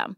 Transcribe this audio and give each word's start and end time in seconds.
system. 0.00 0.16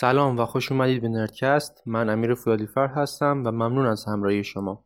سلام 0.00 0.38
و 0.38 0.44
خوش 0.44 0.72
اومدید 0.72 1.02
به 1.02 1.08
نردکست. 1.08 1.82
من 1.86 2.08
امیر 2.08 2.34
فولادیفر 2.34 2.86
هستم 2.86 3.42
و 3.46 3.50
ممنون 3.50 3.86
از 3.86 4.04
همراهی 4.04 4.44
شما. 4.44 4.84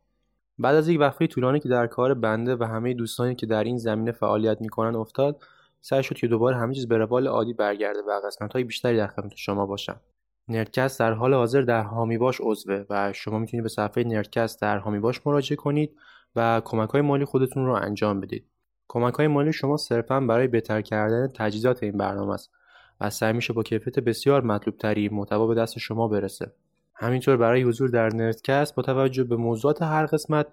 بعد 0.59 0.75
از 0.75 0.89
یک 0.89 0.99
وقفه 0.99 1.27
طولانی 1.27 1.59
که 1.59 1.69
در 1.69 1.87
کار 1.87 2.13
بنده 2.13 2.55
و 2.55 2.63
همه 2.63 2.93
دوستانی 2.93 3.35
که 3.35 3.45
در 3.45 3.63
این 3.63 3.77
زمینه 3.77 4.11
فعالیت 4.11 4.61
می‌کنن 4.61 4.95
افتاد 4.95 5.43
سعی 5.81 6.03
شد 6.03 6.15
که 6.15 6.27
دوباره 6.27 6.57
همه 6.57 6.73
چیز 6.73 6.87
به 6.87 6.97
روال 6.97 7.27
عادی 7.27 7.53
برگرده 7.53 7.99
و 8.07 8.21
قسمت 8.27 8.53
های 8.53 8.63
بیشتری 8.63 8.97
در 8.97 9.07
خدمت 9.07 9.35
شما 9.35 9.65
باشم. 9.65 9.99
نردکست 10.47 10.99
در 10.99 11.13
حال 11.13 11.33
حاضر 11.33 11.61
در 11.61 11.83
هامی 11.83 12.17
باش 12.17 12.37
عضوه 12.43 12.83
و 12.89 13.13
شما 13.13 13.39
می‌تونید 13.39 13.63
به 13.63 13.69
صفحه 13.69 14.03
نردکست 14.03 14.61
در 14.61 14.77
هامی 14.77 14.99
باش 14.99 15.27
مراجعه 15.27 15.55
کنید 15.55 15.95
و 16.35 16.61
کمک 16.65 16.89
های 16.89 17.01
مالی 17.01 17.25
خودتون 17.25 17.65
رو 17.65 17.73
انجام 17.73 18.19
بدید. 18.19 18.45
کمک 18.87 19.13
های 19.13 19.27
مالی 19.27 19.53
شما 19.53 19.77
صرفا 19.77 20.19
برای 20.19 20.47
بهتر 20.47 20.81
کردن 20.81 21.27
تجهیزات 21.27 21.83
این 21.83 21.97
برنامه 21.97 22.33
است. 22.33 22.51
و 23.01 23.09
سعی 23.09 23.33
میشه 23.33 23.53
با 23.53 23.63
کیفیت 23.63 23.99
بسیار 23.99 24.41
مطلوب 24.41 24.77
تری 24.77 25.09
محتوا 25.09 25.47
به 25.47 25.55
دست 25.55 25.79
شما 25.79 26.07
برسه. 26.07 26.51
همینطور 26.93 27.37
برای 27.37 27.61
حضور 27.61 27.89
در 27.89 28.09
نردکست 28.09 28.75
با 28.75 28.83
توجه 28.83 29.23
به 29.23 29.35
موضوعات 29.35 29.81
هر 29.81 30.05
قسمت 30.05 30.47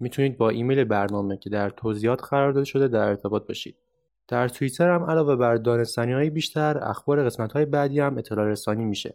می‌تونید 0.00 0.38
با 0.38 0.48
ایمیل 0.50 0.84
برنامه 0.84 1.36
که 1.36 1.50
در 1.50 1.70
توضیحات 1.70 2.24
قرار 2.24 2.52
داده 2.52 2.64
شده 2.64 2.88
در 2.88 3.08
ارتباط 3.08 3.46
باشید. 3.46 3.76
در 4.28 4.48
توییتر 4.48 4.90
هم 4.90 5.04
علاوه 5.10 5.36
بر 5.36 5.56
دانستانی 5.56 6.12
های 6.12 6.30
بیشتر 6.30 6.78
اخبار 6.78 7.24
قسمت 7.24 7.52
های 7.52 7.64
بعدی 7.64 8.00
هم 8.00 8.18
اطلاع 8.18 8.46
رسانی 8.46 8.84
میشه. 8.84 9.14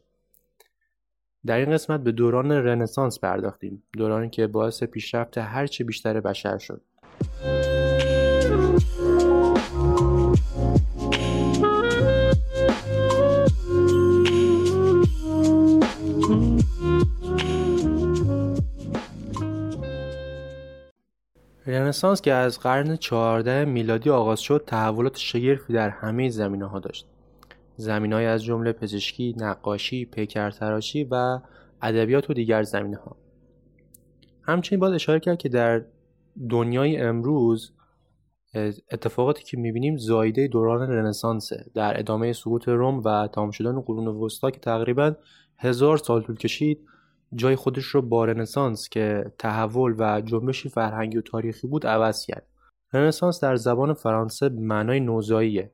در 1.46 1.58
این 1.58 1.72
قسمت 1.72 2.04
به 2.04 2.12
دوران 2.12 2.52
رنسانس 2.52 3.20
پرداختیم 3.20 3.84
دورانی 3.94 4.30
که 4.30 4.48
باعث 4.48 4.84
پیشرفت 4.84 5.38
هرچه 5.38 5.84
بیشتر 5.84 6.20
بشر 6.20 6.58
شد. 6.58 6.82
رنسانس 21.80 22.22
که 22.22 22.34
از 22.34 22.60
قرن 22.60 22.96
14 22.96 23.66
میلادی 23.66 24.10
آغاز 24.10 24.40
شد 24.40 24.64
تحولات 24.68 25.18
شگرفی 25.18 25.74
در 25.74 25.90
همه 25.90 26.30
زمینه 26.30 26.66
ها 26.66 26.80
داشت. 26.80 27.08
زمینه‌ای 27.76 28.26
از 28.26 28.44
جمله 28.44 28.72
پزشکی، 28.72 29.36
نقاشی، 29.38 30.06
پیکرتراشی 30.06 31.04
و 31.04 31.40
ادبیات 31.82 32.30
و 32.30 32.34
دیگر 32.34 32.64
زمینه 32.64 32.98
ها 32.98 33.18
همچنین 34.44 34.80
باید 34.80 34.94
اشاره 34.94 35.20
کرد 35.20 35.38
که 35.38 35.50
در 35.50 35.86
دنیای 36.50 36.98
امروز 36.98 37.72
اتفاقاتی 38.92 39.44
که 39.44 39.58
می‌بینیم 39.58 39.98
زایده 39.98 40.48
دوران 40.48 40.90
رنسانسه. 40.90 41.66
در 41.76 42.00
ادامه 42.00 42.34
سقوط 42.34 42.68
روم 42.68 43.02
و 43.06 43.28
تمام 43.28 43.52
شدن 43.52 43.82
قرون 43.82 44.08
وسطا 44.08 44.52
که 44.52 44.60
تقریبا 44.60 45.16
هزار 45.58 45.98
سال 45.98 46.22
طول 46.22 46.36
کشید 46.36 46.80
جای 47.36 47.56
خودش 47.56 47.86
رو 47.86 48.02
با 48.02 48.26
رنسانس 48.26 48.90
که 48.90 49.32
تحول 49.40 49.96
و 49.98 50.22
جنبشی 50.22 50.70
فرهنگی 50.70 51.18
و 51.18 51.22
تاریخی 51.22 51.68
بود 51.68 51.88
عوض 51.88 52.26
کرد. 52.26 52.48
رنسانس 52.94 53.44
در 53.44 53.56
زبان 53.56 53.94
فرانسه 53.94 54.50
معنای 54.50 55.00
نوزاییه. 55.00 55.72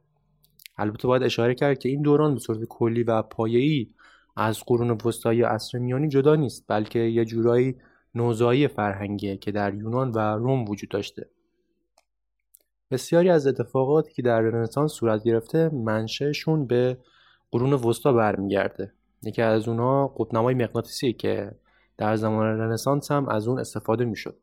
البته 0.78 1.08
باید 1.08 1.24
اشاره 1.24 1.56
کرد 1.56 1.80
که 1.80 1.90
این 1.90 2.02
دوران 2.02 2.34
به 2.34 2.40
صورت 2.40 2.64
کلی 2.70 3.04
و 3.04 3.22
پایه‌ای 3.22 3.88
از 4.36 4.64
قرون 4.66 4.98
وسطا 5.06 5.34
یا 5.34 5.50
عصر 5.50 5.78
میانی 5.78 6.08
جدا 6.08 6.36
نیست 6.36 6.66
بلکه 6.68 7.00
یه 7.00 7.26
جورایی 7.26 7.76
نوزایی 8.16 8.68
فرهنگیه 8.68 9.38
که 9.38 9.52
در 9.52 9.74
یونان 9.74 10.12
و 10.12 10.20
روم 10.20 10.66
وجود 10.70 10.90
داشته. 10.90 11.30
بسیاری 12.92 13.30
از 13.30 13.48
اتفاقاتی 13.48 14.14
که 14.14 14.22
در 14.22 14.42
رنسانس 14.42 14.92
صورت 14.92 15.24
گرفته 15.24 15.70
منشأشون 15.70 16.68
به 16.68 16.98
قرون 17.52 17.74
وسطا 17.74 18.14
برمیگرده. 18.14 18.94
یکی 19.24 19.42
از 19.42 19.68
اونها 19.68 20.08
قطبنمای 20.08 20.56
مغناطیسی 20.56 21.14
که 21.14 21.52
در 21.98 22.16
زمان 22.16 22.46
رنسانس 22.46 23.12
هم 23.12 23.30
از 23.30 23.48
اون 23.48 23.60
استفاده 23.60 24.06
می‌شد. 24.06 24.36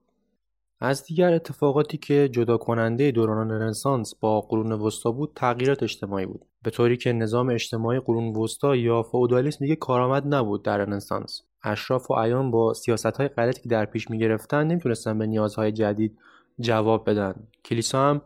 از 0.81 1.05
دیگر 1.05 1.33
اتفاقاتی 1.33 1.99
که 1.99 2.29
جدا 2.29 2.57
کننده 2.57 3.11
دوران 3.11 3.51
رنسانس 3.51 4.15
با 4.15 4.41
قرون 4.41 4.73
وسطا 4.73 5.13
بود 5.13 5.33
تغییرات 5.35 5.83
اجتماعی 5.83 6.27
بود. 6.27 6.45
به 6.63 6.71
طوری 6.71 6.97
که 6.97 7.13
نظام 7.13 7.51
اجتماعی 7.51 8.01
قرون 8.01 8.37
وسطا 8.37 8.77
یا 8.77 9.03
فئودالیسم 9.03 9.59
دیگه 9.59 9.77
کارآمد 9.77 10.35
نبود 10.35 10.63
در 10.63 10.79
رنسانس. 10.79 11.43
اشراف 11.63 12.11
و 12.11 12.15
ایان 12.15 12.51
با 12.51 12.75
سیاست 12.75 13.07
های 13.07 13.29
غلطی 13.29 13.63
که 13.63 13.69
در 13.69 13.85
پیش 13.85 14.11
می‌گرفتن 14.11 14.67
نمی‌تونستن 14.67 15.19
به 15.19 15.27
نیازهای 15.27 15.73
جدید 15.73 16.19
جواب 16.61 17.11
بدن. 17.11 17.35
کلیسا 17.65 18.11
هم 18.11 18.23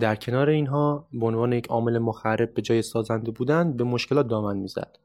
در 0.00 0.14
کنار 0.14 0.48
اینها 0.48 1.06
به 1.12 1.26
عنوان 1.26 1.52
یک 1.52 1.66
عامل 1.66 1.98
مخرب 1.98 2.54
به 2.54 2.62
جای 2.62 2.82
سازنده 2.82 3.30
بودن 3.30 3.72
به 3.72 3.84
مشکلات 3.84 4.28
دامن 4.28 4.56
می‌زد. 4.56 4.98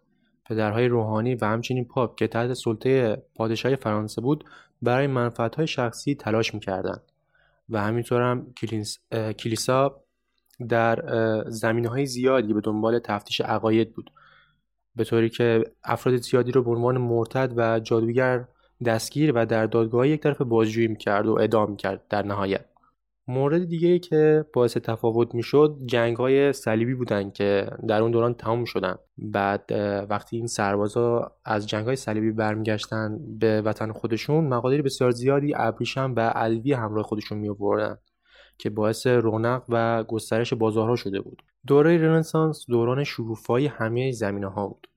پدرهای 0.45 0.87
روحانی 0.87 1.35
و 1.35 1.45
همچنین 1.45 1.85
پاپ 1.85 2.15
که 2.15 2.27
تحت 2.27 2.53
سلطه 2.53 3.23
پادشاهی 3.35 3.75
فرانسه 3.75 4.21
بود 4.21 4.43
برای 4.81 5.07
منفعتهای 5.07 5.67
شخصی 5.67 6.15
تلاش 6.15 6.53
می‌کردند. 6.53 7.01
و 7.69 7.81
همینطور 7.81 8.21
هم 8.21 8.53
کلیسا 9.39 10.01
در 10.69 11.03
زمینه 11.47 11.89
های 11.89 12.05
زیادی 12.05 12.53
به 12.53 12.61
دنبال 12.61 12.99
تفتیش 12.99 13.41
عقاید 13.41 13.93
بود. 13.93 14.11
به 14.95 15.03
طوری 15.03 15.29
که 15.29 15.63
افراد 15.83 16.15
زیادی 16.15 16.51
رو 16.51 16.63
به 16.63 16.71
عنوان 16.71 16.97
مرتد 16.97 17.53
و 17.55 17.79
جادوگر 17.79 18.45
دستگیر 18.85 19.31
و 19.35 19.45
در 19.45 19.65
دادگاه 19.65 20.07
یک 20.07 20.21
طرف 20.21 20.41
بازجویی 20.41 20.87
می‌کرد 20.87 21.27
و 21.27 21.33
اعدام 21.39 21.69
می‌کرد 21.71 22.07
در 22.09 22.25
نهایت. 22.25 22.65
مورد 23.27 23.65
دیگه 23.65 23.99
که 23.99 24.45
باعث 24.53 24.77
تفاوت 24.77 25.35
می‌شد 25.35 25.77
جنگ 25.85 26.17
های 26.17 26.53
صلیبی 26.53 26.93
بودن 26.93 27.31
که 27.31 27.71
در 27.87 28.01
اون 28.01 28.11
دوران 28.11 28.33
تمام 28.33 28.65
شدن 28.65 28.95
بعد 29.17 29.69
وقتی 30.09 30.37
این 30.37 30.47
سربازا 30.47 31.31
از 31.45 31.67
جنگ 31.67 31.85
های 31.85 31.95
صلیبی 31.95 32.31
برمیگشتن 32.31 33.19
به 33.39 33.61
وطن 33.61 33.91
خودشون 33.91 34.47
مقادیر 34.47 34.81
بسیار 34.81 35.11
زیادی 35.11 35.53
ابریشم 35.55 36.13
و 36.17 36.29
علوی 36.29 36.73
همراه 36.73 37.03
خودشون 37.03 37.37
می 37.37 37.49
که 38.57 38.69
باعث 38.69 39.07
رونق 39.07 39.63
و 39.69 40.03
گسترش 40.03 40.53
بازارها 40.53 40.95
شده 40.95 41.21
بود. 41.21 41.43
دوره 41.67 41.97
رنسانس 41.97 42.65
دوران 42.67 43.03
شکوفایی 43.03 43.67
همه 43.67 44.11
زمینه 44.11 44.47
ها 44.47 44.67
بود. 44.67 44.87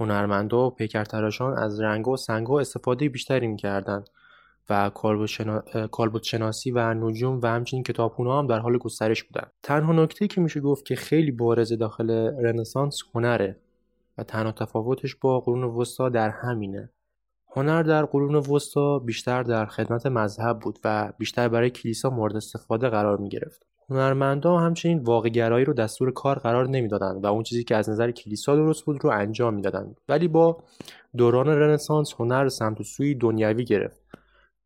هنرمندا 0.00 0.66
و 0.66 0.70
پیکرتراشان 0.70 1.58
از 1.58 1.80
رنگ 1.80 2.08
و 2.08 2.16
سنگ 2.16 2.50
استفاده 2.50 3.08
بیشتری 3.08 3.46
می‌کردند. 3.46 4.08
و 4.70 4.90
کالبوت 5.90 6.22
شناسی 6.22 6.70
و 6.70 6.94
نجوم 6.94 7.40
و 7.42 7.46
همچنین 7.46 7.82
کتابخونه 7.82 8.38
هم 8.38 8.46
در 8.46 8.58
حال 8.58 8.78
گسترش 8.78 9.24
بودن. 9.24 9.46
تنها 9.62 9.92
نکته 9.92 10.26
که 10.26 10.40
میشه 10.40 10.60
گفت 10.60 10.84
که 10.84 10.96
خیلی 10.96 11.30
بارز 11.30 11.72
داخل 11.72 12.10
رنسانس 12.42 13.02
هنره 13.14 13.56
و 14.18 14.22
تنها 14.22 14.52
تفاوتش 14.52 15.16
با 15.16 15.40
قرون 15.40 15.64
وسطا 15.64 16.08
در 16.08 16.30
همینه. 16.30 16.90
هنر 17.56 17.82
در 17.82 18.04
قرون 18.04 18.34
وسطا 18.34 18.98
بیشتر 18.98 19.42
در 19.42 19.66
خدمت 19.66 20.06
مذهب 20.06 20.58
بود 20.58 20.78
و 20.84 21.12
بیشتر 21.18 21.48
برای 21.48 21.70
کلیسا 21.70 22.10
مورد 22.10 22.36
استفاده 22.36 22.88
قرار 22.88 23.16
می 23.16 23.28
گرفت. 23.28 23.66
هنرمندا 23.90 24.58
همچنین 24.58 24.98
واقعگرایی 24.98 25.64
رو 25.64 25.72
دستور 25.72 26.12
کار 26.12 26.38
قرار 26.38 26.68
نمی‌دادند 26.68 27.24
و 27.24 27.26
اون 27.26 27.42
چیزی 27.42 27.64
که 27.64 27.76
از 27.76 27.90
نظر 27.90 28.10
کلیسا 28.10 28.56
درست 28.56 28.84
بود 28.84 29.04
رو 29.04 29.10
انجام 29.10 29.54
می‌دادند. 29.54 30.00
ولی 30.08 30.28
با 30.28 30.64
دوران 31.16 31.46
رنسانس 31.46 32.14
هنر 32.18 32.48
سمت 32.48 32.80
و 32.80 32.84
سوی 32.84 33.14
دنیوی 33.14 33.64
گرفت. 33.64 34.06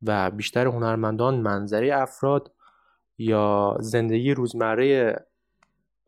و 0.02 0.30
بیشتر 0.30 0.66
هنرمندان 0.66 1.40
منظره 1.40 1.96
افراد 1.96 2.52
یا 3.18 3.76
زندگی 3.80 4.34
روزمره 4.34 5.16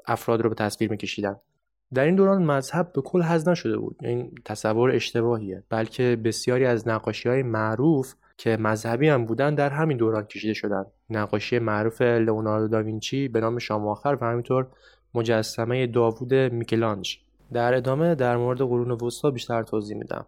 افراد 0.07 0.41
رو 0.41 0.49
به 0.49 0.55
تصویر 0.55 0.91
میکشیدن. 0.91 1.37
در 1.95 2.05
این 2.05 2.15
دوران 2.15 2.43
مذهب 2.43 2.93
به 2.93 3.03
کل 3.03 3.23
حذف 3.23 3.49
نشده 3.49 3.79
بود. 3.79 3.97
این 4.01 4.35
تصور 4.45 4.91
اشتباهیه. 4.91 5.63
بلکه 5.69 6.17
بسیاری 6.25 6.65
از 6.65 6.89
نقاشی 6.89 7.29
های 7.29 7.43
معروف 7.43 8.15
که 8.37 8.57
مذهبی 8.57 9.09
هم 9.09 9.25
بودن 9.25 9.55
در 9.55 9.71
همین 9.71 9.97
دوران 9.97 10.25
کشیده 10.25 10.55
شدن. 10.55 10.85
نقاشی 11.11 11.59
معروف 11.59 12.03
لئوناردو 12.03 12.69
داوینچی 12.69 13.29
به 13.29 13.41
نام 13.41 13.59
شام 13.59 13.89
آخر 13.89 14.19
و 14.21 14.25
همینطور 14.25 14.67
مجسمه 15.15 15.87
داوود 15.87 16.35
میکلانج. 16.35 17.19
در 17.53 17.75
ادامه 17.75 18.15
در 18.15 18.37
مورد 18.37 18.59
قرون 18.59 18.91
وسطا 18.91 19.31
بیشتر 19.31 19.63
توضیح 19.63 19.97
میدم. 19.97 20.27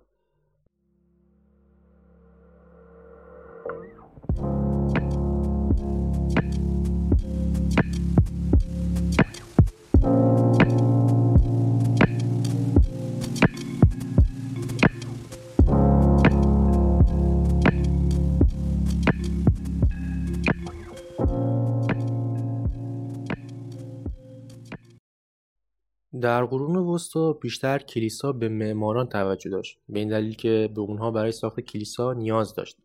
در 26.20 26.44
قرون 26.44 26.76
وسطا 26.76 27.32
بیشتر 27.32 27.78
کلیسا 27.78 28.32
به 28.32 28.48
معماران 28.48 29.08
توجه 29.08 29.50
داشت 29.50 29.78
به 29.88 29.98
این 29.98 30.08
دلیل 30.08 30.34
که 30.34 30.70
به 30.74 30.80
اونها 30.80 31.10
برای 31.10 31.32
ساخت 31.32 31.60
کلیسا 31.60 32.12
نیاز 32.12 32.54
داشت. 32.54 32.78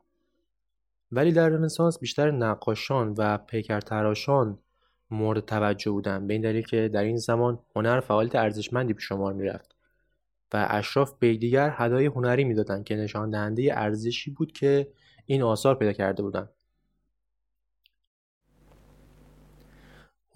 ولی 1.11 1.31
در 1.31 1.49
رنسانس 1.49 1.99
بیشتر 1.99 2.31
نقاشان 2.31 3.15
و 3.17 3.37
پیکرتراشان 3.37 4.59
مورد 5.11 5.45
توجه 5.45 5.91
بودند 5.91 6.27
به 6.27 6.33
این 6.33 6.41
دلیل 6.41 6.63
که 6.63 6.89
در 6.93 7.03
این 7.03 7.17
زمان 7.17 7.59
هنر 7.75 7.99
فعالیت 7.99 8.35
ارزشمندی 8.35 8.93
به 8.93 9.01
شمار 9.01 9.33
می‌رفت 9.33 9.75
و 10.53 10.67
اشراف 10.69 11.13
به 11.19 11.33
دیگر 11.33 11.73
هدای 11.77 12.05
هنری 12.05 12.43
می‌دادند 12.43 12.83
که 12.83 12.95
نشان 12.95 13.29
دهنده 13.29 13.69
ارزشی 13.73 14.31
بود 14.31 14.51
که 14.51 14.91
این 15.25 15.41
آثار 15.41 15.75
پیدا 15.75 15.93
کرده 15.93 16.23
بودند. 16.23 16.49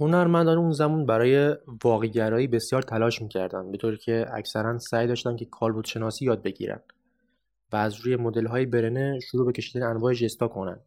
هنرمندان 0.04 0.58
اون 0.58 0.72
زمان 0.72 1.06
برای 1.06 1.56
واقعگرایی 1.84 2.48
بسیار 2.48 2.82
تلاش 2.82 3.22
می‌کردن 3.22 3.72
به 3.72 3.78
طوری 3.78 3.98
که 3.98 4.26
اکثرا 4.34 4.78
سعی 4.78 5.08
داشتن 5.08 5.36
که 5.36 5.46
کالبوت 5.46 5.86
شناسی 5.86 6.26
یاد 6.26 6.44
بگیرن 6.44 6.80
و 7.72 7.76
از 7.76 7.96
روی 7.96 8.16
مدل 8.16 8.46
های 8.46 8.66
برنه 8.66 9.20
شروع 9.20 9.46
به 9.46 9.52
کشیدن 9.52 9.84
انواع 9.88 10.14
جستا 10.14 10.48
کنن 10.48 10.80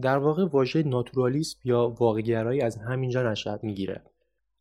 در 0.00 0.18
واقع 0.18 0.44
واژه 0.44 0.82
ناتورالیسم 0.82 1.58
یا 1.64 1.94
واقعگرایی 2.00 2.60
از 2.60 2.76
همینجا 2.76 3.30
نشأت 3.30 3.64
می‌گیره. 3.64 4.02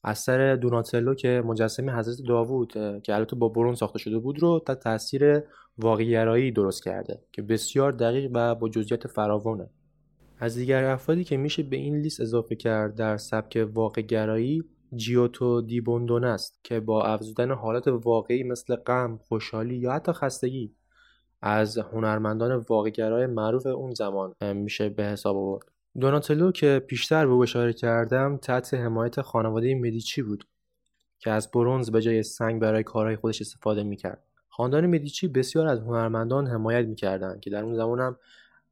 اثر 0.03 0.55
دوناتلو 0.55 1.15
که 1.15 1.43
مجسمه 1.45 1.95
حضرت 1.95 2.27
داوود 2.27 2.73
که 3.03 3.15
البته 3.15 3.35
با 3.35 3.49
برون 3.49 3.75
ساخته 3.75 3.99
شده 3.99 4.19
بود 4.19 4.39
رو 4.39 4.63
تا 4.65 4.75
تاثیر 4.75 5.43
واقعگرایی 5.77 6.51
درست 6.51 6.83
کرده 6.83 7.21
که 7.31 7.41
بسیار 7.41 7.91
دقیق 7.91 8.31
و 8.33 8.55
با 8.55 8.69
جزئیات 8.69 9.07
فراوانه. 9.07 9.69
از 10.43 10.55
دیگر 10.55 10.83
افرادی 10.83 11.23
که 11.23 11.37
میشه 11.37 11.63
به 11.63 11.75
این 11.75 11.97
لیست 11.97 12.21
اضافه 12.21 12.55
کرد 12.55 12.95
در 12.95 13.17
سبک 13.17 13.67
واقع 13.73 14.01
گرایی 14.01 14.63
جیوتو 14.95 15.61
دیبوندون 15.61 16.23
است 16.23 16.59
که 16.63 16.79
با 16.79 17.03
افزودن 17.05 17.51
حالت 17.51 17.87
واقعی 17.87 18.43
مثل 18.43 18.75
غم، 18.75 19.19
خوشحالی 19.27 19.75
یا 19.75 19.91
حتی 19.91 20.11
خستگی 20.11 20.75
از 21.41 21.77
هنرمندان 21.77 22.65
واقعگرای 22.69 23.25
معروف 23.25 23.65
اون 23.65 23.93
زمان 23.93 24.33
میشه 24.53 24.89
به 24.89 25.03
حساب 25.03 25.35
آورد. 25.35 25.65
دوناتلو 25.99 26.51
که 26.51 26.81
پیشتر 26.87 27.27
به 27.27 27.33
اشاره 27.33 27.73
کردم 27.73 28.37
تحت 28.37 28.73
حمایت 28.73 29.21
خانواده 29.21 29.75
مدیچی 29.75 30.21
بود 30.21 30.43
که 31.19 31.31
از 31.31 31.51
برونز 31.51 31.91
به 31.91 32.01
جای 32.01 32.23
سنگ 32.23 32.61
برای 32.61 32.83
کارهای 32.83 33.15
خودش 33.15 33.41
استفاده 33.41 33.83
می‌کرد. 33.83 34.23
خاندان 34.49 34.87
مدیچی 34.87 35.27
بسیار 35.27 35.67
از 35.67 35.79
هنرمندان 35.79 36.47
حمایت 36.47 36.85
می‌کردند 36.85 37.39
که 37.39 37.49
در 37.49 37.63
اون 37.63 37.75
زمان 37.75 37.99
هم 37.99 38.17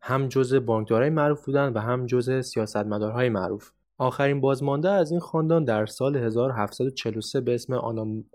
هم 0.01 0.27
جزء 0.27 0.59
بانکدارای 0.59 1.09
معروف 1.09 1.45
بودند 1.45 1.75
و 1.75 1.79
هم 1.79 2.05
جزء 2.05 2.41
سیاستمدارهای 2.41 3.29
معروف. 3.29 3.71
آخرین 3.97 4.41
بازمانده 4.41 4.89
از 4.89 5.11
این 5.11 5.19
خاندان 5.19 5.63
در 5.63 5.85
سال 5.85 6.15
1743 6.15 7.41
به 7.41 7.55
اسم 7.55 7.73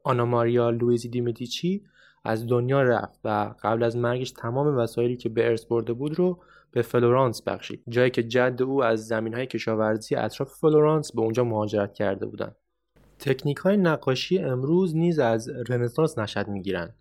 آنا, 0.05 0.25
ماریا 0.25 0.71
لوئیزا 0.71 1.09
مدیچی 1.09 1.83
از 2.25 2.47
دنیا 2.47 2.83
رفت 2.83 3.21
و 3.25 3.55
قبل 3.63 3.83
از 3.83 3.97
مرگش 3.97 4.31
تمام 4.31 4.77
وسایلی 4.77 5.17
که 5.17 5.29
به 5.29 5.49
ارث 5.49 5.65
برده 5.65 5.93
بود 5.93 6.19
رو 6.19 6.39
به 6.71 6.83
فلورانس 6.83 7.43
بخشید. 7.43 7.83
جایی 7.89 8.11
که 8.11 8.23
جد 8.23 8.63
او 8.63 8.85
از 8.85 9.07
زمین 9.07 9.35
های 9.35 9.47
کشاورزی 9.47 10.15
اطراف 10.15 10.55
فلورانس 10.55 11.13
به 11.13 11.21
اونجا 11.21 11.45
مهاجرت 11.45 11.95
کرده 11.95 12.27
بودند. 12.27 12.57
تکنیک 13.19 13.57
های 13.57 13.77
نقاشی 13.77 14.39
امروز 14.39 14.97
نیز 14.97 15.19
از 15.19 15.49
رنسانس 15.69 16.19
نشأت 16.19 16.49
می‌گیرند. 16.49 16.95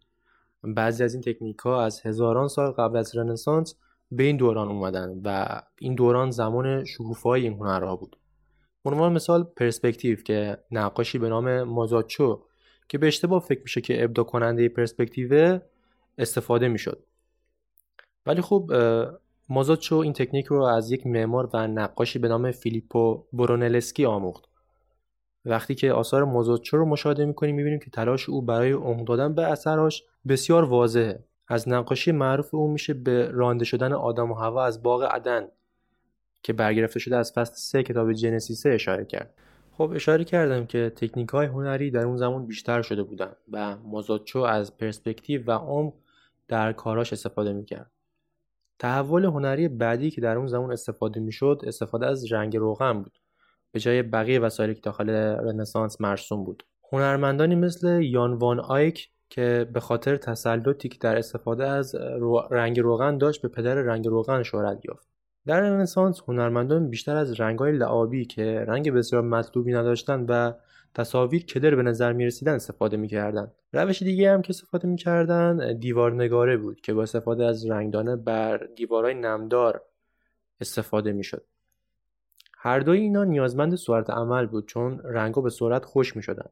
بعضی 0.64 1.04
از 1.04 1.14
این 1.14 1.24
تکنیک 1.24 1.58
ها 1.58 1.84
از 1.84 2.02
هزاران 2.02 2.48
سال 2.48 2.72
قبل 2.72 2.98
از 2.98 3.16
رنسانس 3.16 3.76
به 4.12 4.24
این 4.24 4.38
دوران 4.38 4.68
اومدن 4.68 5.22
و 5.24 5.62
این 5.80 5.96
دوران 5.96 6.32
زمان 6.32 6.86
شکوفای 6.86 7.44
این 7.44 7.54
هنرها 7.54 7.96
بود. 7.96 8.18
عنوان 8.86 9.14
مثال 9.14 9.44
پرسپکتیو 9.44 10.16
که 10.16 10.58
نقاشی 10.72 11.18
به 11.18 11.30
نام 11.30 11.64
مازاچو 11.64 12.42
که 12.90 12.98
به 12.98 13.08
اشتباه 13.08 13.42
فکر 13.42 13.62
میشه 13.62 13.82
که 13.82 14.04
ابدا 14.04 14.24
کننده 14.24 14.70
پرسپکتیو 14.70 15.60
استفاده 16.18 16.68
می‌شد. 16.68 17.04
ولی 18.26 18.42
خب 18.42 18.72
مازاچو 19.50 19.96
این 19.96 20.14
تکنیک 20.14 20.46
رو 20.46 20.64
از 20.64 20.92
یک 20.92 21.08
معمار 21.08 21.50
و 21.54 21.68
نقاشی 21.68 22.20
به 22.20 22.28
نام 22.28 22.52
فیلیپو 22.52 23.24
برونلسکی 23.34 24.06
آموخت. 24.06 24.46
وقتی 25.46 25.76
که 25.76 25.92
آثار 25.92 26.24
مازاچو 26.24 26.78
رو 26.78 26.86
مشاهده 26.86 27.26
می‌کنیم 27.26 27.56
می‌بینیم 27.56 27.80
که 27.80 27.90
تلاش 27.90 28.30
او 28.30 28.42
برای 28.42 28.72
عمق 28.72 29.08
دادن 29.08 29.36
به 29.36 29.44
اثرش 29.44 30.04
بسیار 30.28 30.64
واضحه. 30.64 31.24
از 31.48 31.70
نقاشی 31.70 32.12
معروف 32.12 32.54
او 32.54 32.72
میشه 32.72 32.94
به 32.94 33.32
رانده 33.32 33.66
شدن 33.66 33.94
آدم 33.94 34.32
و 34.32 34.34
هوا 34.34 34.66
از 34.66 34.84
باغ 34.84 35.04
عدن 35.04 35.48
که 36.44 36.54
برگرفته 36.54 37.00
شده 37.00 37.18
از 37.18 37.34
فصل 37.34 37.54
سه 37.56 37.84
کتاب 37.84 38.14
جنسیسه 38.14 38.70
اشاره 38.70 39.06
کرد. 39.06 39.34
خب 39.72 39.92
اشاره 39.96 40.24
کردم 40.24 40.66
که 40.66 40.92
تکنیک 40.96 41.30
های 41.30 41.48
هنری 41.48 41.92
در 41.92 42.06
اون 42.06 42.18
زمان 42.18 42.46
بیشتر 42.46 42.82
شده 42.82 43.04
بودن 43.04 43.32
و 43.52 43.78
مازاچو 43.78 44.40
از 44.40 44.78
پرسپکتیو 44.78 45.44
و 45.48 45.52
عمق 45.52 45.94
در 46.48 46.74
کاراش 46.74 47.14
استفاده 47.14 47.54
می‌کرد. 47.54 47.92
تحول 48.80 49.26
هنری 49.26 49.68
بعدی 49.68 50.12
که 50.12 50.22
در 50.22 50.38
اون 50.38 50.48
زمان 50.48 50.72
استفاده 50.72 51.20
می‌شد 51.20 51.62
استفاده 51.68 52.08
از 52.08 52.32
رنگ 52.32 52.58
روغن 52.58 52.94
بود. 53.04 53.20
به 53.72 53.80
جای 53.80 54.04
بقیه 54.04 54.40
وسایلی 54.40 54.76
که 54.76 54.82
داخل 54.82 55.10
رنسانس 55.10 56.02
مرسوم 56.02 56.44
بود. 56.44 56.64
هنرمندانی 56.92 57.56
مثل 57.56 58.02
یان 58.02 58.34
وان 58.34 58.60
آیک 58.60 59.10
که 59.36 59.70
به 59.74 59.80
خاطر 59.80 60.18
تسلطی 60.18 60.90
که 60.90 60.98
در 61.02 61.18
استفاده 61.18 61.68
از 61.68 61.96
رنگ 62.52 62.80
روغن 62.80 63.18
داشت 63.18 63.42
به 63.42 63.48
پدر 63.48 63.76
رنگ 63.76 64.08
روغن 64.08 64.44
شهرت 64.44 64.86
یافت. 64.86 65.08
در 65.46 65.62
رنسانس 65.62 66.22
هنرمندان 66.28 66.90
بیشتر 66.90 67.16
از 67.16 67.40
رنگهای 67.40 67.72
لعابی 67.72 68.26
که 68.26 68.66
رنگ 68.68 68.92
بسیار 68.92 69.22
مطلوبی 69.22 69.74
نداشتند 69.74 70.26
و 70.30 70.54
تصاویر 70.94 71.46
کدر 71.46 71.76
به 71.76 71.84
نظر 71.84 72.14
می 72.14 72.26
رسیدن 72.26 72.54
استفاده 72.54 72.98
می‌کردن 72.98 73.52
روش 73.74 74.04
دیگه 74.04 74.32
هم 74.32 74.42
که 74.42 74.50
استفاده 74.50 74.88
می‌کردن 74.88 75.78
دیوار 75.78 76.14
نگاره 76.14 76.58
بود 76.58 76.82
که 76.82 76.94
با 76.94 77.04
استفاده 77.04 77.46
از 77.46 77.66
رنگدانه 77.70 78.16
بر 78.16 78.58
دیوارهای 78.76 79.14
نمدار 79.14 79.82
استفاده 80.62 81.12
می‌شد. 81.12 81.44
هر 82.58 82.80
دوی 82.80 83.00
اینا 83.00 83.24
نیازمند 83.24 83.76
سرعت 83.76 84.10
عمل 84.10 84.46
بود 84.46 84.68
چون 84.68 85.02
رنگا 85.04 85.42
به 85.42 85.50
سرعت 85.50 85.86
خوش 85.86 86.16
می‌شدن 86.16 86.50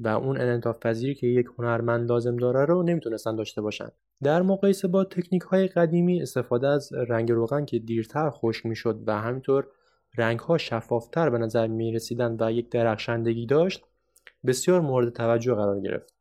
و 0.00 0.08
اون 0.08 0.40
انعطاف 0.40 0.78
پذیری 0.78 1.14
که 1.14 1.26
یک 1.26 1.46
هنرمند 1.58 2.08
لازم 2.08 2.36
داره 2.36 2.64
رو 2.64 2.82
نمی‌تونستن 2.82 3.36
داشته 3.36 3.62
باشن. 3.62 3.88
در 4.22 4.42
مقایسه 4.42 4.88
با 4.88 5.04
تکنیک 5.04 5.42
های 5.42 5.68
قدیمی 5.68 6.22
استفاده 6.22 6.68
از 6.68 6.92
رنگ 6.92 7.32
روغن 7.32 7.64
که 7.64 7.78
دیرتر 7.78 8.30
خشک 8.30 8.66
می‌شد 8.66 9.02
و 9.06 9.20
همینطور 9.20 9.66
رنگ 10.18 10.38
ها 10.38 10.58
شفافتر 10.58 11.30
به 11.30 11.38
نظر 11.38 11.66
می 11.66 11.92
رسیدن 11.92 12.36
و 12.40 12.52
یک 12.52 12.70
درخشندگی 12.70 13.46
داشت 13.46 13.84
بسیار 14.46 14.80
مورد 14.80 15.12
توجه 15.12 15.54
قرار 15.54 15.80
گرفت. 15.80 16.14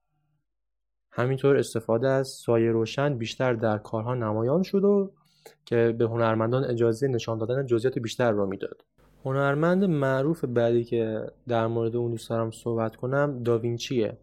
همینطور 1.12 1.58
استفاده 1.58 2.08
از 2.08 2.28
سایه 2.28 2.72
روشن 2.72 3.18
بیشتر 3.18 3.54
در 3.54 3.78
کارها 3.78 4.16
نمایان 4.16 4.64
شد 4.64 4.84
و 4.84 5.12
که 5.66 5.96
به 5.98 6.06
هنرمندان 6.06 6.64
اجازه 6.64 7.08
نشان 7.08 7.38
دادن 7.38 7.66
جزئیات 7.66 8.00
بیشتر 8.00 8.32
را 8.32 8.46
می‌داد. 8.46 8.84
هنرمند 9.26 9.84
معروف 9.84 10.46
بعدی 10.46 10.84
که 10.84 11.32
در 11.48 11.68
مورد 11.68 11.96
اون 11.96 12.12
دوست 12.12 12.30
دارم 12.30 12.52
صحبت 12.52 12.96
کنم 12.96 13.44
داوینچیه. 13.44 14.18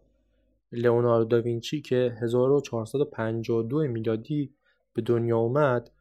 لئوناردو 0.71 1.25
داوینچی 1.25 1.81
که 1.81 2.17
1452 2.21 3.87
میلادی 3.87 4.53
به 4.93 5.01
دنیا 5.01 5.37
اومد 5.37 5.91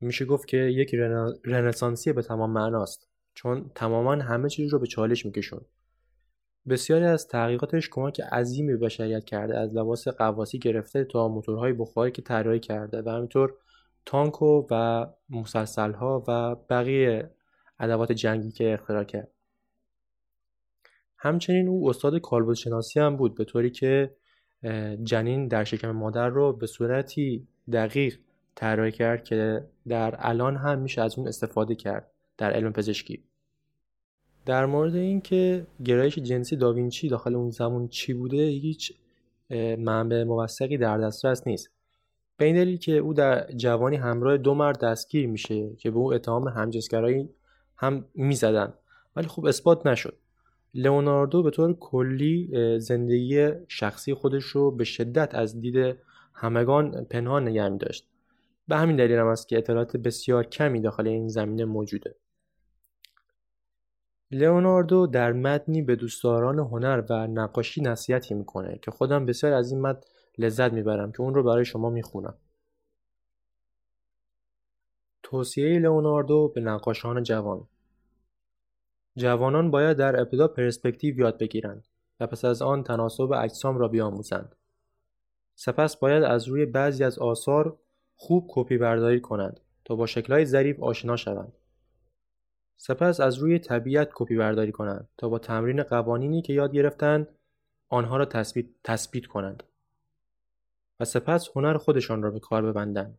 میشه 0.00 0.24
گفت 0.24 0.48
که 0.48 0.56
یک 0.56 0.94
رنسانسی 1.44 2.12
به 2.12 2.22
تمام 2.22 2.50
معناست. 2.50 3.08
چون 3.34 3.70
تماما 3.74 4.12
همه 4.12 4.48
چیز 4.48 4.72
رو 4.72 4.78
به 4.78 4.86
چالش 4.86 5.26
میکشون. 5.26 5.60
بسیاری 6.68 7.04
از 7.04 7.28
تحقیقاتش 7.28 7.88
کمک 7.88 8.20
عظیمی 8.20 8.72
به 8.72 8.78
بشریت 8.78 9.24
کرده 9.24 9.58
از 9.58 9.74
لباس 9.74 10.08
قواسی 10.08 10.58
گرفته 10.58 11.04
تا 11.04 11.28
موتورهای 11.28 11.72
بخاری 11.72 12.12
که 12.12 12.22
طراحی 12.22 12.60
کرده 12.60 13.02
و 13.02 13.08
همینطور 13.08 13.54
تانکو 14.06 14.66
و 14.70 15.06
مسلسلها 15.30 16.24
و 16.28 16.54
بقیه 16.54 17.30
ادوات 17.80 18.12
جنگی 18.12 18.50
که 18.50 18.74
اختراع 18.74 19.04
کرد. 19.04 19.28
همچنین 21.16 21.68
او 21.68 21.88
استاد 21.88 22.18
کالبد 22.18 22.54
شناسی 22.54 23.00
هم 23.00 23.16
بود 23.16 23.34
به 23.34 23.44
طوری 23.44 23.70
که 23.70 24.14
جنین 25.02 25.48
در 25.48 25.64
شکم 25.64 25.90
مادر 25.90 26.28
رو 26.28 26.52
به 26.52 26.66
صورتی 26.66 27.48
دقیق 27.72 28.18
طراحی 28.54 28.92
کرد 28.92 29.24
که 29.24 29.64
در 29.88 30.14
الان 30.18 30.56
هم 30.56 30.78
میشه 30.78 31.02
از 31.02 31.18
اون 31.18 31.28
استفاده 31.28 31.74
کرد 31.74 32.10
در 32.38 32.50
علم 32.50 32.72
پزشکی. 32.72 33.24
در 34.46 34.66
مورد 34.66 34.94
اینکه 34.94 35.66
گرایش 35.84 36.18
جنسی 36.18 36.56
داوینچی 36.56 37.08
داخل 37.08 37.34
اون 37.34 37.50
زمان 37.50 37.88
چی 37.88 38.14
بوده 38.14 38.46
هیچ 38.46 38.92
منبع 39.78 40.24
موثقی 40.24 40.78
در 40.78 40.98
دسترس 40.98 41.46
نیست. 41.46 41.70
به 42.36 42.44
این 42.44 42.54
دلیل 42.54 42.76
که 42.76 42.92
او 42.92 43.14
در 43.14 43.52
جوانی 43.52 43.96
همراه 43.96 44.36
دو 44.36 44.54
مرد 44.54 44.78
دستگیر 44.78 45.26
میشه 45.26 45.76
که 45.76 45.90
به 45.90 45.98
او 45.98 46.14
اتهام 46.14 46.48
همجنسگرایی 46.48 47.28
هم 47.82 48.04
می‌زدن. 48.14 48.74
ولی 49.16 49.26
خوب 49.26 49.46
اثبات 49.46 49.86
نشد. 49.86 50.16
لئوناردو 50.74 51.42
به 51.42 51.50
طور 51.50 51.72
کلی 51.72 52.50
زندگی 52.78 53.50
شخصی 53.68 54.14
خودش 54.14 54.44
رو 54.44 54.70
به 54.70 54.84
شدت 54.84 55.34
از 55.34 55.60
دید 55.60 55.96
همگان 56.34 57.04
پنهان 57.04 57.48
نگه 57.48 57.68
داشت. 57.68 58.08
به 58.68 58.76
همین 58.76 58.96
دلیل 58.96 59.18
هم 59.18 59.26
است 59.26 59.48
که 59.48 59.58
اطلاعات 59.58 59.96
بسیار 59.96 60.44
کمی 60.44 60.80
داخل 60.80 61.08
این 61.08 61.28
زمینه 61.28 61.64
موجوده. 61.64 62.14
لئوناردو 64.30 65.06
در 65.06 65.32
متنی 65.32 65.82
به 65.82 65.96
دوستداران 65.96 66.58
هنر 66.58 67.02
و 67.10 67.26
نقاشی 67.26 67.82
نصیحتی 67.82 68.34
می‌کنه 68.34 68.78
که 68.82 68.90
خودم 68.90 69.26
بسیار 69.26 69.52
از 69.52 69.72
این 69.72 69.80
متن 69.80 70.00
لذت 70.38 70.72
می‌برم 70.72 71.12
که 71.12 71.20
اون 71.20 71.34
رو 71.34 71.42
برای 71.42 71.64
شما 71.64 71.90
می‌خونم. 71.90 72.34
توصیه 75.22 75.78
لئوناردو 75.78 76.52
به 76.54 76.60
نقاشان 76.60 77.22
جوان. 77.22 77.68
جوانان 79.16 79.70
باید 79.70 79.96
در 79.96 80.20
ابتدا 80.20 80.48
پرسپکتیو 80.48 81.18
یاد 81.18 81.38
بگیرند 81.38 81.88
و 82.20 82.26
پس 82.26 82.44
از 82.44 82.62
آن 82.62 82.82
تناسب 82.82 83.32
اجسام 83.32 83.78
را 83.78 83.88
بیاموزند. 83.88 84.56
سپس 85.54 85.96
باید 85.96 86.22
از 86.22 86.48
روی 86.48 86.66
بعضی 86.66 87.04
از 87.04 87.18
آثار 87.18 87.78
خوب 88.16 88.46
کپی 88.48 88.78
برداری 88.78 89.20
کنند 89.20 89.60
تا 89.84 89.96
با 89.96 90.06
شکلهای 90.06 90.44
ظریف 90.44 90.80
آشنا 90.80 91.16
شوند. 91.16 91.52
سپس 92.76 93.20
از 93.20 93.38
روی 93.38 93.58
طبیعت 93.58 94.10
کپی 94.14 94.36
برداری 94.36 94.72
کنند 94.72 95.08
تا 95.16 95.28
با 95.28 95.38
تمرین 95.38 95.82
قوانینی 95.82 96.42
که 96.42 96.52
یاد 96.52 96.72
گرفتند 96.72 97.28
آنها 97.88 98.16
را 98.16 98.24
تثبیت, 98.24 98.66
تثبیت 98.84 99.26
کنند. 99.26 99.62
و 101.00 101.04
سپس 101.04 101.48
هنر 101.56 101.76
خودشان 101.76 102.22
را 102.22 102.30
به 102.30 102.40
کار 102.40 102.62
ببندند. 102.62 103.18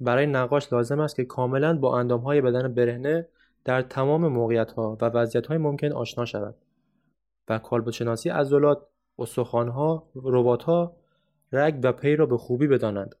برای 0.00 0.26
نقاش 0.26 0.72
لازم 0.72 1.00
است 1.00 1.16
که 1.16 1.24
کاملا 1.24 1.78
با 1.78 1.98
اندامهای 1.98 2.40
بدن 2.40 2.74
برهنه 2.74 3.28
در 3.66 3.82
تمام 3.82 4.28
موقعیت‌ها 4.28 4.98
و 5.00 5.04
وضعیت‌های 5.04 5.58
ممکن 5.58 5.92
آشنا 5.92 6.24
شود 6.24 6.54
و 7.48 7.58
کالبدشناسی 7.58 8.28
عضلات، 8.28 8.86
استخوان‌ها، 9.18 10.10
ربات‌ها، 10.14 10.96
رگ 11.52 11.80
و 11.82 11.92
پی 11.92 12.16
را 12.16 12.26
به 12.26 12.36
خوبی 12.36 12.66
بدانند. 12.66 13.14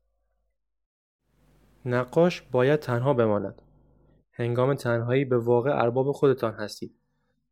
نقاش 1.84 2.42
باید 2.42 2.80
تنها 2.80 3.14
بماند. 3.14 3.62
هنگام 4.32 4.74
تنهایی 4.74 5.24
به 5.24 5.38
واقع 5.38 5.70
ارباب 5.82 6.12
خودتان 6.12 6.54
هستید 6.54 6.94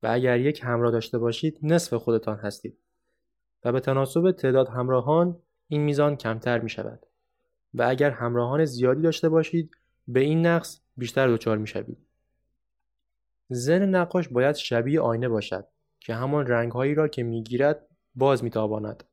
و 0.03 0.09
اگر 0.11 0.41
یک 0.41 0.61
همراه 0.65 0.93
داشته 0.93 1.19
باشید 1.19 1.59
نصف 1.63 1.95
خودتان 1.95 2.37
هستید 2.37 2.79
و 3.65 3.73
به 3.73 3.81
تناسب 3.81 4.31
تعداد 4.31 4.69
همراهان 4.69 5.39
این 5.69 5.83
میزان 5.83 6.17
کمتر 6.17 6.59
می 6.59 6.71
شود 6.71 7.07
و 7.75 7.83
اگر 7.83 8.11
همراهان 8.11 8.65
زیادی 8.65 9.03
داشته 9.03 9.29
باشید 9.29 9.77
به 10.09 10.21
این 10.21 10.47
نقص 10.47 10.81
بیشتر 10.97 11.29
دچار 11.29 11.59
می 11.59 11.67
شوید. 11.67 12.04
زن 13.55 13.83
نقاش 13.83 14.29
باید 14.29 14.55
شبیه 14.55 15.01
آینه 15.01 15.29
باشد 15.29 15.67
که 16.01 16.15
همان 16.15 16.47
رنگهایی 16.47 16.95
را 16.95 17.09
که 17.09 17.23
می‌گیرد 17.23 17.87
باز 18.15 18.45
میتاباند 18.45 19.05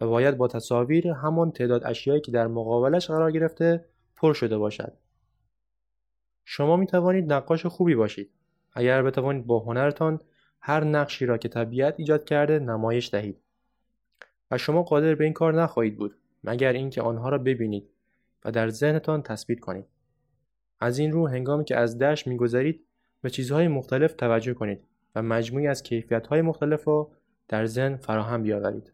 و 0.00 0.06
باید 0.06 0.36
با 0.36 0.48
تصاویر 0.48 1.08
همان 1.08 1.50
تعداد 1.50 1.86
اشیایی 1.86 2.20
که 2.20 2.32
در 2.32 2.46
مقابلش 2.46 3.06
قرار 3.10 3.32
گرفته 3.32 3.84
پر 4.16 4.32
شده 4.32 4.58
باشد. 4.58 4.92
شما 6.44 6.76
می 6.76 6.86
توانید 6.86 7.32
نقاش 7.32 7.66
خوبی 7.66 7.94
باشید. 7.94 8.30
اگر 8.72 9.02
بتوانید 9.02 9.46
با 9.46 9.58
هنرتان 9.58 10.20
هر 10.60 10.84
نقشی 10.84 11.26
را 11.26 11.38
که 11.38 11.48
طبیعت 11.48 11.94
ایجاد 11.98 12.24
کرده 12.24 12.58
نمایش 12.58 13.10
دهید. 13.10 13.40
و 14.50 14.58
شما 14.58 14.82
قادر 14.82 15.14
به 15.14 15.24
این 15.24 15.32
کار 15.32 15.62
نخواهید 15.62 15.98
بود 15.98 16.16
مگر 16.44 16.72
اینکه 16.72 17.02
آنها 17.02 17.28
را 17.28 17.38
ببینید 17.38 17.90
و 18.44 18.50
در 18.50 18.68
ذهنتان 18.68 19.22
تثبیت 19.22 19.60
کنید. 19.60 19.86
از 20.80 20.98
این 20.98 21.12
رو 21.12 21.28
هنگامی 21.28 21.64
که 21.64 21.76
از 21.76 21.98
دشت 21.98 22.26
میگذرید 22.26 22.87
به 23.22 23.30
چیزهای 23.30 23.68
مختلف 23.68 24.12
توجه 24.12 24.54
کنید 24.54 24.80
و 25.14 25.22
مجموعی 25.22 25.66
از 25.66 25.82
کیفیت‌های 25.82 26.42
مختلف 26.42 26.88
را 26.88 27.10
در 27.48 27.66
ذهن 27.66 27.96
فراهم 27.96 28.42
بیاورید. 28.42 28.92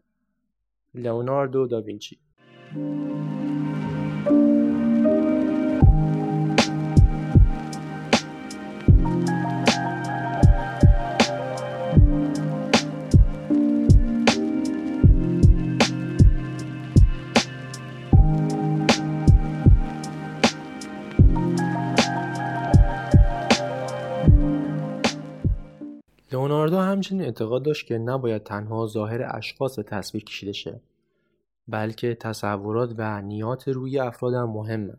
لئوناردو 0.95 1.67
داوینچی 1.67 2.19
لئوناردو 26.65 26.91
همچنین 26.91 27.21
اعتقاد 27.21 27.63
داشت 27.63 27.87
که 27.87 27.97
نباید 27.97 28.43
تنها 28.43 28.87
ظاهر 28.87 29.31
اشخاص 29.37 29.75
به 29.75 29.83
تصویر 29.83 30.23
کشیده 30.23 30.51
شه 30.51 30.81
بلکه 31.67 32.15
تصورات 32.15 32.95
و 32.97 33.21
نیات 33.21 33.67
روی 33.67 33.99
افراد 33.99 34.33
هم 34.33 34.49
مهمه. 34.49 34.93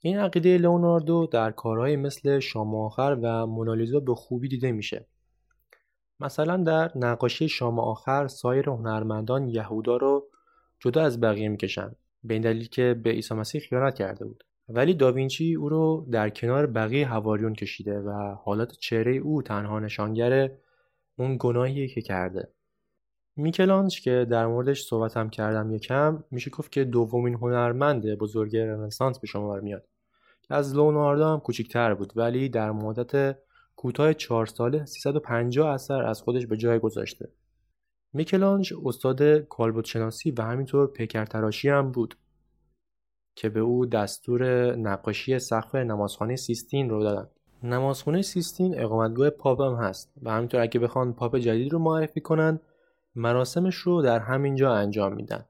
این 0.00 0.18
عقیده 0.18 0.58
لئوناردو 0.58 1.26
در 1.26 1.50
کارهای 1.50 1.96
مثل 1.96 2.38
شام 2.38 2.74
آخر 2.74 3.18
و 3.22 3.46
مونالیزا 3.46 4.00
به 4.00 4.14
خوبی 4.14 4.48
دیده 4.48 4.72
میشه. 4.72 5.06
مثلا 6.20 6.56
در 6.56 6.92
نقاشی 6.94 7.48
شام 7.48 7.78
آخر 7.78 8.28
سایر 8.28 8.68
هنرمندان 8.68 9.48
یهودا 9.48 9.96
رو 9.96 10.24
جدا 10.80 11.02
از 11.02 11.20
بقیه 11.20 11.48
می‌کشن 11.48 11.94
به 12.24 12.34
این 12.34 12.42
دلیل 12.42 12.68
که 12.68 13.00
به 13.04 13.10
عیسی 13.10 13.34
مسیح 13.34 13.60
خیانت 13.60 13.94
کرده 13.94 14.24
بود. 14.24 14.44
ولی 14.68 14.94
داوینچی 14.94 15.54
او 15.54 15.68
رو 15.68 16.06
در 16.10 16.30
کنار 16.30 16.66
بقیه 16.66 17.08
هواریون 17.08 17.54
کشیده 17.54 18.00
و 18.00 18.34
حالت 18.44 18.72
چهره 18.78 19.12
او 19.16 19.42
تنها 19.42 19.80
نشانگر 19.80 20.50
اون 21.16 21.36
گناهی 21.40 21.88
که 21.88 22.02
کرده 22.02 22.52
میکلانج 23.36 24.00
که 24.02 24.26
در 24.30 24.46
موردش 24.46 24.82
صحبت 24.82 25.16
هم 25.16 25.30
کردم 25.30 25.74
یکم 25.74 26.24
میشه 26.30 26.50
گفت 26.50 26.72
که 26.72 26.84
دومین 26.84 27.34
هنرمند 27.34 28.14
بزرگ 28.14 28.56
رنسانس 28.56 29.18
به 29.18 29.26
شمار 29.26 29.60
میاد 29.60 29.88
که 30.42 30.54
از 30.54 30.74
لوناردو 30.74 31.24
هم 31.24 31.40
کوچکتر 31.40 31.94
بود 31.94 32.12
ولی 32.16 32.48
در 32.48 32.70
مدت 32.70 33.38
کوتاه 33.76 34.14
چهار 34.14 34.46
ساله 34.46 34.84
350 34.84 35.68
اثر 35.68 36.02
از 36.02 36.22
خودش 36.22 36.46
به 36.46 36.56
جای 36.56 36.78
گذاشته. 36.78 37.32
میکلانج 38.12 38.74
استاد 38.84 39.22
کالبوت 39.38 39.84
شناسی 39.84 40.30
و 40.30 40.42
همینطور 40.42 40.86
پیکرتراشی 40.86 41.68
هم 41.68 41.92
بود 41.92 42.16
که 43.36 43.48
به 43.48 43.60
او 43.60 43.86
دستور 43.86 44.74
نقاشی 44.76 45.38
سقف 45.38 45.74
نمازخانه 45.74 46.36
سیستین 46.36 46.90
رو 46.90 47.02
دادن. 47.02 47.30
نمازخانه 47.64 48.22
سیستین 48.22 48.80
اقامتگاه 48.80 49.30
پاپ 49.30 49.60
هم 49.60 49.74
هست 49.74 50.12
و 50.22 50.30
همینطور 50.30 50.60
اگه 50.60 50.80
بخوان 50.80 51.12
پاپ 51.12 51.36
جدید 51.36 51.72
رو 51.72 51.78
معرفی 51.78 52.20
کنن 52.20 52.60
مراسمش 53.16 53.74
رو 53.74 54.02
در 54.02 54.18
همینجا 54.18 54.74
انجام 54.74 55.12
میدن. 55.12 55.44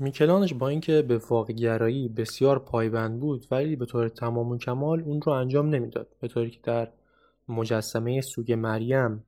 میکلانج 0.00 0.54
با 0.54 0.68
اینکه 0.68 1.02
به 1.02 1.18
واقعگرایی 1.18 2.08
بسیار 2.08 2.58
پایبند 2.58 3.20
بود 3.20 3.46
ولی 3.50 3.76
به 3.76 3.86
طور 3.86 4.08
تمام 4.08 4.48
و 4.48 4.58
کمال 4.58 5.00
اون 5.00 5.22
رو 5.22 5.32
انجام 5.32 5.68
نمی‌داد 5.68 6.08
به 6.20 6.28
طوری 6.28 6.50
که 6.50 6.60
در 6.62 6.88
مجسمه 7.48 8.20
سوگ 8.20 8.52
مریم 8.52 9.24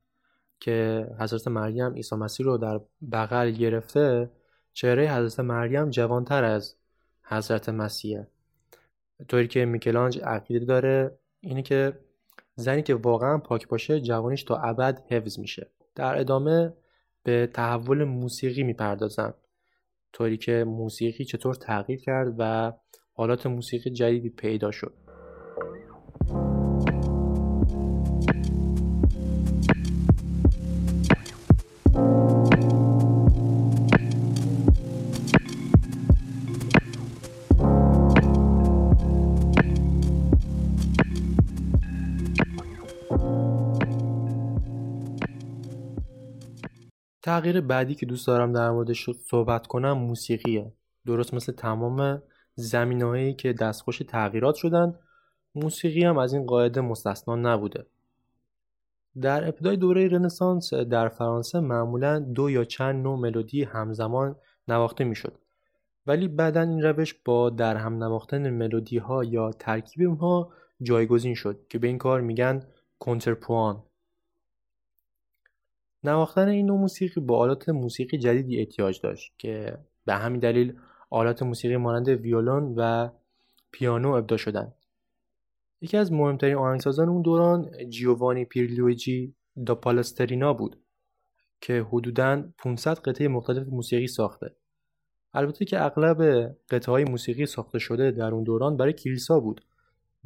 که 0.59 1.07
حضرت 1.19 1.47
مریم 1.47 1.93
عیسی 1.93 2.15
مسیح 2.15 2.45
رو 2.45 2.57
در 2.57 2.79
بغل 3.11 3.51
گرفته 3.51 4.29
چهره 4.73 5.15
حضرت 5.15 5.39
مریم 5.39 5.89
جوانتر 5.89 6.43
از 6.43 6.75
حضرت 7.23 7.69
مسیحه 7.69 8.27
طوری 9.27 9.47
که 9.47 9.65
میکلانج 9.65 10.19
عقیده 10.23 10.65
داره 10.65 11.17
اینه 11.39 11.61
که 11.61 11.93
زنی 12.55 12.81
که 12.81 12.95
واقعا 12.95 13.37
پاک 13.37 13.67
باشه 13.67 14.01
جوانیش 14.01 14.43
تا 14.43 14.57
ابد 14.57 15.01
حفظ 15.09 15.39
میشه. 15.39 15.71
در 15.95 16.19
ادامه 16.19 16.73
به 17.23 17.47
تحول 17.53 18.03
موسیقی 18.03 18.63
می‌پردازن 18.63 19.33
طوری 20.13 20.37
که 20.37 20.63
موسیقی 20.63 21.25
چطور 21.25 21.55
تغییر 21.55 21.99
کرد 21.99 22.35
و 22.37 22.73
آلات 23.15 23.45
موسیقی 23.45 23.89
جدیدی 23.89 24.29
پیدا 24.29 24.71
شد. 24.71 24.93
تغییر 47.23 47.61
بعدی 47.61 47.95
که 47.95 48.05
دوست 48.05 48.27
دارم 48.27 48.53
در 48.53 48.71
موردش 48.71 49.09
صحبت 49.09 49.67
کنم 49.67 49.91
موسیقیه. 49.91 50.73
درست 51.05 51.33
مثل 51.33 51.51
تمام 51.51 52.21
زمینهایی 52.55 53.33
که 53.33 53.53
دستخوش 53.53 54.01
تغییرات 54.07 54.55
شدن 54.55 54.95
موسیقی 55.55 56.03
هم 56.03 56.17
از 56.17 56.33
این 56.33 56.45
قاعده 56.45 56.81
مستثنا 56.81 57.35
نبوده. 57.35 57.85
در 59.21 59.43
ابتدای 59.43 59.77
دوره 59.77 60.07
رنسانس 60.07 60.73
در 60.73 61.09
فرانسه 61.09 61.59
معمولا 61.59 62.19
دو 62.19 62.49
یا 62.49 62.63
چند 62.63 63.03
نوع 63.03 63.19
ملودی 63.19 63.63
همزمان 63.63 64.35
نواخته 64.67 65.03
می‌شد. 65.03 65.33
ولی 66.07 66.27
بعدا 66.27 66.61
این 66.61 66.81
روش 66.81 67.13
با 67.13 67.49
در 67.49 67.75
هم 67.75 68.03
نواختن 68.03 68.49
ملودی 68.49 68.97
ها 68.97 69.23
یا 69.23 69.51
ترکیب 69.51 70.07
اونها 70.07 70.51
جایگزین 70.81 71.35
شد 71.35 71.59
که 71.69 71.79
به 71.79 71.87
این 71.87 71.97
کار 71.97 72.21
میگن 72.21 72.63
کنترپوان. 72.99 73.83
نواختن 76.03 76.47
این 76.47 76.65
نوع 76.65 76.79
موسیقی 76.79 77.21
با 77.21 77.37
آلات 77.37 77.69
موسیقی 77.69 78.17
جدیدی 78.17 78.59
احتیاج 78.59 79.01
داشت 79.01 79.33
که 79.37 79.77
به 80.05 80.13
همین 80.13 80.39
دلیل 80.39 80.73
آلات 81.09 81.43
موسیقی 81.43 81.77
مانند 81.77 82.07
ویولون 82.07 82.73
و 82.77 83.09
پیانو 83.71 84.11
ابدا 84.11 84.37
شدند. 84.37 84.75
یکی 85.81 85.97
از 85.97 86.11
مهمترین 86.11 86.55
آهنگسازان 86.55 87.09
اون 87.09 87.21
دوران 87.21 87.89
جیووانی 87.89 88.45
پیرلویجی 88.45 89.35
دا 89.65 89.75
پالسترینا 89.75 90.53
بود 90.53 90.79
که 91.61 91.85
حدوداً 91.91 92.43
500 92.57 92.99
قطعه 92.99 93.27
مختلف 93.27 93.67
موسیقی 93.67 94.07
ساخته. 94.07 94.55
البته 95.33 95.65
که 95.65 95.85
اغلب 95.85 96.21
قطعه 96.69 96.91
های 96.91 97.03
موسیقی 97.03 97.45
ساخته 97.45 97.79
شده 97.79 98.11
در 98.11 98.33
اون 98.33 98.43
دوران 98.43 98.77
برای 98.77 98.93
کلیسا 98.93 99.39
بود 99.39 99.65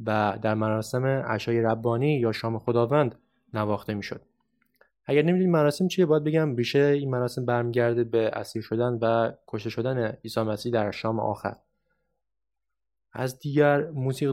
و 0.06 0.38
در 0.42 0.54
مراسم 0.54 1.06
عشای 1.06 1.60
ربانی 1.60 2.18
یا 2.20 2.32
شام 2.32 2.58
خداوند 2.58 3.14
نواخته 3.54 3.94
می‌شد. 3.94 4.22
اگر 5.08 5.22
نمی‌دونید 5.22 5.48
مراسم 5.48 5.88
چیه 5.88 6.06
باید 6.06 6.24
بگم 6.24 6.56
ریشه 6.56 6.78
این 6.78 7.10
مراسم 7.10 7.44
برمیگرده 7.44 8.04
به 8.04 8.30
اسیر 8.32 8.62
شدن 8.62 8.98
و 9.02 9.32
کشته 9.48 9.70
شدن 9.70 10.06
عیسی 10.06 10.40
مسیح 10.40 10.72
در 10.72 10.90
شام 10.90 11.20
آخر. 11.20 11.56
از 13.12 13.38
دیگر 13.38 13.82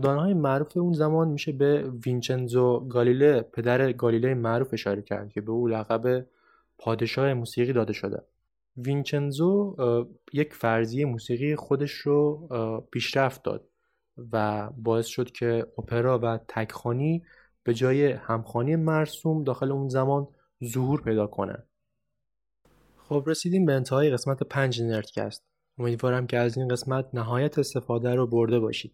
های 0.04 0.34
معروف 0.34 0.78
اون 0.78 0.94
زمان 0.94 1.28
میشه 1.28 1.52
به 1.52 1.92
وینچنزو 2.06 2.80
گالیله 2.80 3.42
پدر 3.42 3.92
گالیله 3.92 4.34
معروف 4.34 4.74
اشاره 4.74 5.02
کرد 5.02 5.30
که 5.30 5.42
به 5.42 5.52
او 5.52 5.68
لقب 5.68 6.26
پادشاه 6.78 7.34
موسیقی 7.34 7.74
داده 7.74 7.94
شده. 7.94 8.24
وینچنزو 8.78 9.76
یک 10.34 10.54
فرضیه 10.54 11.06
موسیقی 11.06 11.56
خودش 11.56 11.92
رو 11.92 12.48
پیشرفت 12.92 13.44
داد 13.44 13.68
و 14.32 14.70
باعث 14.78 15.06
شد 15.06 15.32
که 15.32 15.68
اپرا 15.78 16.20
و 16.24 16.40
تکخانی 16.48 17.24
به 17.64 17.74
جای 17.74 18.12
همخانی 18.12 18.76
مرسوم 18.76 19.44
داخل 19.44 19.72
اون 19.72 19.90
زمان 19.90 20.28
ظهور 20.66 21.02
پیدا 21.02 21.28
کنن. 21.28 21.64
خب 22.98 23.24
رسیدیم 23.28 23.66
به 23.66 23.74
انتهای 23.74 24.10
قسمت 24.10 24.44
پنج 24.44 24.82
نردکست. 24.82 25.44
امیدوارم 25.78 26.28
که 26.28 26.38
از 26.38 26.58
این 26.58 26.68
قسمت 26.68 27.10
نهایت 27.14 27.60
استفاده 27.60 28.16
رو 28.16 28.28
برده 28.28 28.60
باشید. 28.60 28.94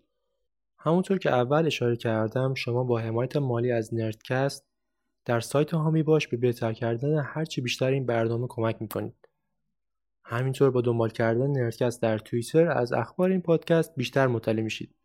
همونطور 0.78 1.18
که 1.18 1.30
اول 1.30 1.66
اشاره 1.66 1.96
کردم 1.96 2.54
شما 2.54 2.84
با 2.84 3.00
حمایت 3.00 3.38
مالی 3.38 3.72
از 3.72 3.94
نردکست 3.94 4.66
در 5.26 5.40
سایت 5.40 5.74
هامی 5.74 6.04
باش 6.04 6.28
به 6.28 6.38
بهتر 6.38 6.74
کردن 6.74 7.20
هرچی 7.24 7.62
بیشتر 7.62 7.92
این 7.92 8.06
برنامه 8.06 8.48
کمک 8.50 8.82
می‌کنید. 8.82 9.16
همینطور 10.24 10.72
با 10.72 10.82
دنبال 10.82 11.10
کردن 11.10 11.48
نردکست 11.52 12.02
در 12.02 12.18
توییتر 12.18 12.72
از 12.72 12.94
اخبار 12.94 13.30
این 13.30 13.42
پادکست 13.42 13.96
بیشتر 13.96 14.28
مطلع 14.28 14.62
میشید. 14.62 14.96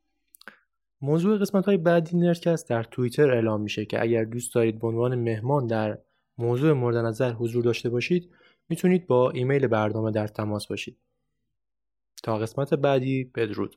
موضوع 1.00 1.38
قسمت 1.38 1.64
های 1.64 1.76
بعدی 1.76 2.16
نردکست 2.16 2.68
در 2.68 2.82
توییتر 2.82 3.30
اعلام 3.30 3.60
میشه 3.60 3.84
که 3.84 4.02
اگر 4.02 4.24
دوست 4.24 4.54
دارید 4.54 4.78
به 4.78 4.86
عنوان 4.86 5.14
مهمان 5.14 5.66
در 5.66 5.98
موضوع 6.38 6.72
مورد 6.72 6.96
نظر 6.96 7.32
حضور 7.32 7.64
داشته 7.64 7.90
باشید 7.90 8.30
می‌تونید 8.68 9.06
با 9.06 9.30
ایمیل 9.30 9.66
برنامه 9.66 10.10
در 10.10 10.26
تماس 10.26 10.66
باشید. 10.66 10.96
تا 12.22 12.38
قسمت 12.38 12.74
بعدی 12.74 13.24
بدرود. 13.24 13.76